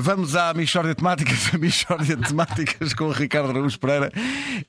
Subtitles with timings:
[0.00, 1.52] Vamos à Michórdia Temáticas.
[1.52, 4.12] A Michórdia Temáticas com o Ricardo Araújo Pereira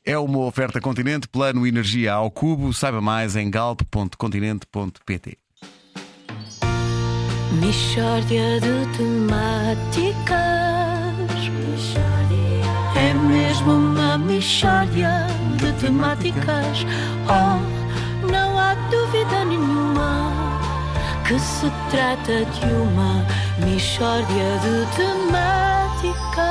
[0.03, 2.73] é uma oferta Continente, plano Energia ao Cubo.
[2.73, 5.37] Saiba mais em galp.continente.pt.
[7.61, 10.19] Mishória de temáticas
[12.95, 15.27] É mesmo uma mishória
[15.57, 16.85] de temáticas
[17.27, 20.31] Oh, não há dúvida nenhuma
[21.27, 26.49] Que se trata de uma mishória de temáticas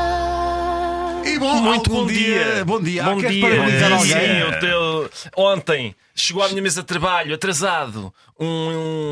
[1.26, 2.44] E bom, Muito bom bom dia.
[2.54, 2.64] dia.
[2.64, 3.02] Bom dia.
[3.04, 3.48] Bom Queres dia.
[3.48, 4.52] parabenizar alguém?
[4.52, 5.10] Sim, teu...
[5.36, 8.46] Ontem chegou à minha mesa de trabalho, atrasado, um,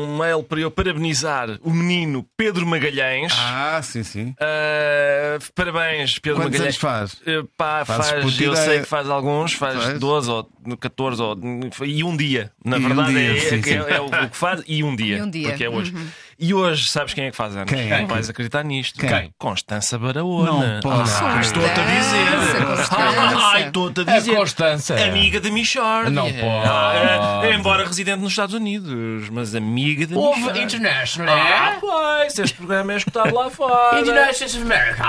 [0.09, 3.33] um mail para eu parabenizar o menino Pedro Magalhães.
[3.37, 4.35] Ah, sim, sim.
[4.39, 6.83] Ah, parabéns, Pedro Quantos Magalhães.
[6.83, 7.21] anos faz?
[7.25, 9.99] Eh, Pá, faz, puta eu sei que faz alguns, faz Faz?
[9.99, 11.37] 12 ou 14 ou,
[11.85, 12.51] e um dia.
[12.63, 13.75] Na E um verdade, dia, é, sim, é que sim.
[13.77, 15.17] é, é o, o que faz e um dia.
[15.17, 15.49] E um dia.
[15.49, 15.93] Porque é hoje.
[16.39, 17.67] E hoje, sabes quem é que faz anos?
[17.73, 18.01] Quem é?
[18.01, 18.99] Não vais acreditar nisto.
[18.99, 19.31] Quem?
[19.39, 20.75] Constança Baraona.
[20.75, 21.09] Não pode.
[21.09, 23.37] Ah, Estou-te a dizer.
[23.43, 24.31] Ai, estou-te a dizer.
[24.33, 25.03] A Constança.
[25.03, 26.11] Amiga da Michord.
[26.11, 27.53] Não pode.
[27.55, 30.61] embora residente nos Estados Unidos, mas amiga da Houve Michord.
[30.61, 31.79] International, Ah, é?
[31.79, 33.97] pois, este programa é escutado lá fora.
[33.97, 35.03] United States of America.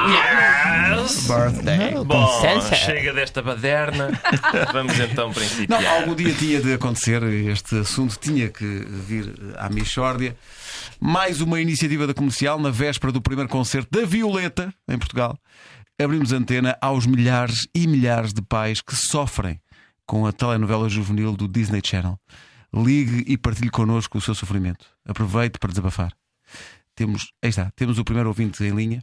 [0.98, 1.26] Yes.
[1.26, 1.90] Birthday.
[2.04, 2.74] Bom, Constança.
[2.74, 4.18] chega desta baderna.
[4.72, 5.82] Vamos então principiar.
[5.82, 10.34] Não, algum dia tinha de acontecer este assunto, tinha que vir à Michórdia.
[11.00, 15.38] Mais uma iniciativa da comercial na véspera do primeiro concerto da Violeta em Portugal.
[16.00, 19.60] Abrimos antena aos milhares e milhares de pais que sofrem
[20.06, 22.18] com a telenovela juvenil do Disney Channel.
[22.72, 24.86] Ligue e partilhe connosco o seu sofrimento.
[25.06, 26.12] Aproveite para desabafar.
[26.94, 29.02] Temos, aí está, temos o primeiro ouvinte em linha.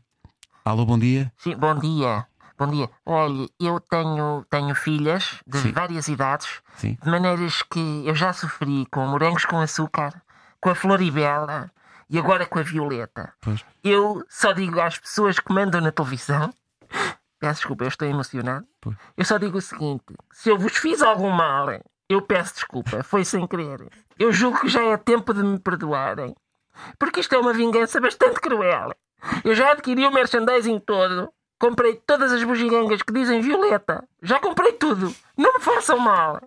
[0.64, 1.32] Alô, bom dia.
[1.38, 2.26] Sim, bom dia.
[2.58, 2.90] Bom dia.
[3.06, 5.72] Olha, eu tenho, tenho filhas de Sim.
[5.74, 6.48] várias idades,
[6.78, 6.98] Sim.
[7.02, 10.22] de maneiras que eu já sofri com morangos com açúcar,
[10.62, 11.70] com a Floribela
[12.10, 13.34] e agora com a Violeta.
[13.42, 13.64] Pois.
[13.84, 16.54] Eu só digo às pessoas que mandam na televisão,
[17.40, 18.66] peço desculpa, eu estou emocionado.
[18.82, 18.96] Pois.
[19.18, 21.68] Eu só digo o seguinte: se eu vos fiz algum mal,
[22.10, 23.88] eu peço desculpa, foi sem querer.
[24.18, 26.36] Eu julgo que já é tempo de me perdoarem.
[27.00, 28.94] Porque isto é uma vingança bastante cruel.
[29.44, 31.32] Eu já adquiri o merchandising todo.
[31.58, 34.04] Comprei todas as bugigangas que dizem Violeta.
[34.22, 35.14] Já comprei tudo.
[35.38, 36.42] Não me façam mal.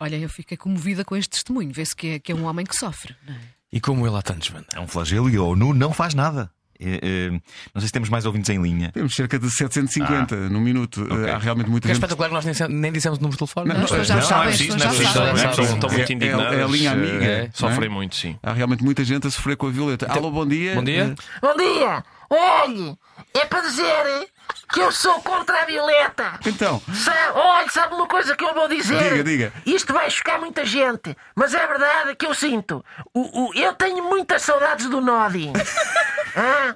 [0.00, 1.72] Olha, eu fiquei comovida com este testemunho.
[1.72, 3.14] Vê-se que é, que é um homem que sofre.
[3.26, 3.55] não é?
[3.72, 4.66] E como ele há tantos, Wanda?
[4.74, 6.50] É um flagelo e o ONU não faz nada.
[6.78, 7.40] É, é, não
[7.80, 8.92] sei se temos mais ouvintes em linha.
[8.92, 11.02] Temos cerca de 750 num minuto.
[11.10, 11.30] Ok.
[11.30, 12.02] Há realmente muita Que é gente.
[12.04, 13.68] espetacular que nós nem, dissemos- nem dissemos o número de telefone.
[13.74, 15.32] Não, já não, sabem, é não é já preciso, sabem.
[15.32, 15.74] não é preciso.
[15.74, 16.58] Estão muito É- é- indignados.
[16.58, 17.50] é a linha amiga, não é?
[17.54, 18.38] Sofrem muito, sim.
[18.42, 20.06] Há realmente muita gente a sofrer com a Violeta.
[20.12, 20.74] Alô, bom dia.
[20.74, 21.14] Bom dia.
[21.40, 22.04] Bom dia.
[22.28, 22.96] Olhe,
[23.38, 24.28] é para dizer
[24.72, 26.38] que eu sou contra a Violeta.
[26.46, 28.98] Então, Sabe, olha, sabe uma coisa que eu vou dizer?
[29.10, 29.52] Diga, diga.
[29.64, 32.84] Isto vai chocar muita gente, mas é verdade que eu sinto.
[33.14, 35.52] O, o- eu tenho muitas saudades do Nodi.
[36.36, 36.74] ah,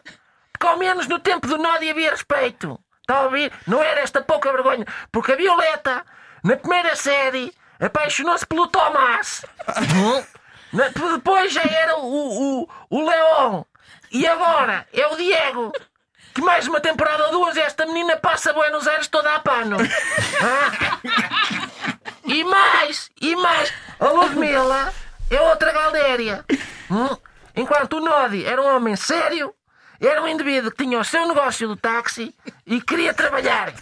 [0.53, 2.78] porque ao menos no tempo do Nodi havia respeito.
[3.00, 3.53] Está a ouvir?
[3.66, 4.87] Não era esta pouca vergonha.
[5.10, 6.04] Porque a Violeta,
[6.44, 9.44] na primeira série, apaixonou-se pelo Tomás.
[10.72, 13.65] Na- depois já era o, o, o Leon.
[14.12, 15.72] E agora é o Diego.
[16.34, 19.76] Que mais uma temporada ou duas esta menina passa Buenos Aires toda a pano.
[20.42, 20.98] Ah.
[22.24, 24.94] E mais, e mais, a Ludmilla
[25.30, 26.44] é outra galdéria.
[26.90, 27.16] Hum?
[27.54, 29.54] Enquanto o Nodi era um homem sério,
[30.00, 33.74] era um indivíduo que tinha o seu negócio do táxi e queria trabalhar.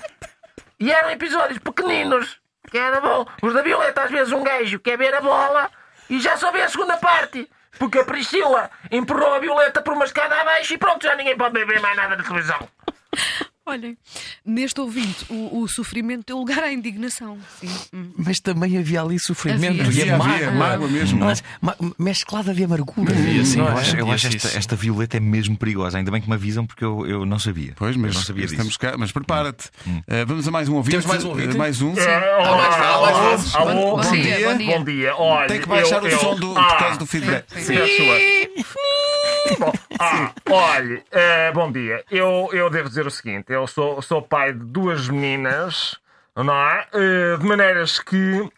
[0.80, 3.26] E eram episódios pequeninos, que era bom.
[3.42, 5.70] Os da Violeta, às vezes, um gajo quer ver a bola
[6.08, 7.48] e já só vê a segunda parte.
[7.78, 11.64] Porque a Priscila empurrou a Violeta por uma escada abaixo e pronto, já ninguém pode
[11.64, 12.68] ver mais nada na televisão.
[13.68, 13.98] Olhem,
[14.46, 17.36] neste ouvinte, o, o sofrimento deu lugar à indignação.
[17.60, 17.68] Sim.
[17.92, 18.10] Hum.
[18.16, 20.04] Mas também havia ali sofrimento Havia.
[20.04, 20.34] e Havia, mágoa.
[20.34, 21.20] havia, mágoa mesmo.
[21.20, 23.12] Mas ma- mesclada de amargura.
[23.12, 23.58] Havia, sim.
[23.58, 23.72] Não é?
[23.72, 25.98] Eu acho, eu acho esta, esta violeta é mesmo perigosa.
[25.98, 27.74] Ainda bem que me avisam porque eu, eu não sabia.
[27.76, 28.78] Pois, eu mas não sabia estamos disso.
[28.78, 28.94] cá.
[28.96, 29.66] Mas prepara-te.
[29.86, 30.92] Uh, vamos a mais um ouvinte.
[30.92, 31.54] Temos mais um ouvinte?
[31.54, 31.92] Uh, mais um.
[31.92, 34.78] Olá, mais alô, Bom- dia, bom dia.
[34.78, 35.46] Bom dia, olha.
[35.48, 37.44] Tem que baixar eu- o som do, Ah, por causa do feedback.
[37.54, 39.07] Sim, é sua.
[39.56, 42.04] Bom, ah, olha, eh, bom dia.
[42.10, 45.96] Eu, eu devo dizer o seguinte: eu sou, sou pai de duas meninas,
[46.36, 46.86] não é?
[46.92, 48.48] Eh, de maneiras que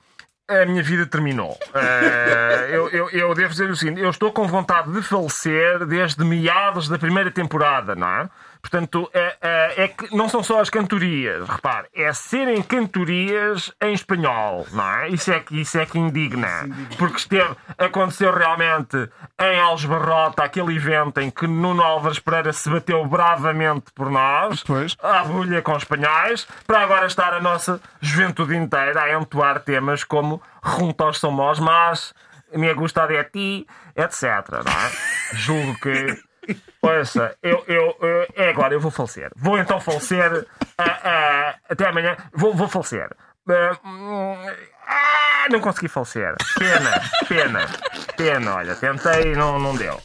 [0.49, 1.57] a minha vida terminou.
[1.75, 6.25] Eh, eu, eu, eu devo dizer o seguinte: eu estou com vontade de falecer desde
[6.25, 8.29] meados da primeira temporada, não é?
[8.61, 13.93] Portanto, é, é, é que não são só as cantorias, repare, é serem cantorias em
[13.93, 15.09] espanhol, não é?
[15.09, 16.69] Isso é que, isso é que indigna.
[16.99, 19.09] Porque esteve, aconteceu realmente
[19.41, 24.97] em Algesbarrota aquele evento em que Nuno Álvares Pereira se bateu bravamente por nós, Pois.
[25.03, 30.43] à bolha com espanhóis, para agora estar a nossa juventude inteira a entoar temas como
[30.63, 32.13] Juntos somos más,
[32.53, 34.23] Me gusta de ti, etc.
[34.51, 34.91] Não é?
[35.35, 36.19] Julgo que
[36.83, 39.31] Ouça, eu, eu, eu- é agora, eu vou falecer.
[39.37, 40.47] Vou então falecer.
[40.79, 42.17] ah, ah, até amanhã.
[42.33, 43.09] Vou, vou falecer.
[44.87, 46.35] Ah, não consegui falecer.
[46.59, 46.91] Pena,
[47.29, 47.67] pena,
[48.17, 48.55] pena.
[48.57, 50.01] Olha, tentei e não, não deu.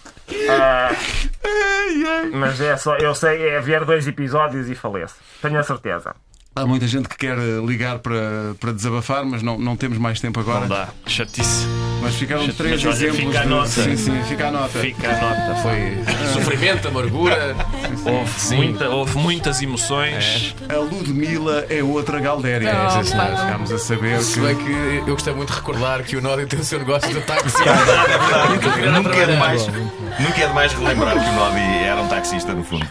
[2.33, 5.15] Mas é só, eu sei, é ver dois episódios e faleço.
[5.41, 6.15] Tenho a certeza.
[6.57, 10.21] Há muita gente que quer eh, ligar para, para desabafar, mas não, não temos mais
[10.21, 10.61] tempo agora.
[10.61, 10.87] Não dá.
[11.05, 11.67] Chatice.
[12.01, 13.19] Mas ficaram Mas três olha, exemplos.
[13.25, 13.67] fica a de- nota.
[13.67, 14.79] Sim, sim, fica a nota.
[14.79, 15.55] Fica a nota.
[15.61, 15.97] Foi.
[16.33, 17.55] Sofrimento, amargura.
[18.05, 20.55] Houve, muita- houve muitas emoções.
[20.69, 22.71] A Ludmilla é outra Galdéria.
[22.73, 23.25] Não, Sim, sim, não.
[23.37, 24.45] Chegámos a saber Se que.
[24.45, 27.19] bem que eu gostei muito de recordar que o Nódio tem o seu negócio de
[27.21, 27.57] táxi.
[28.93, 32.87] Nunca é demais, nunca é demais relembrar que o Nodi era um taxista, no fundo.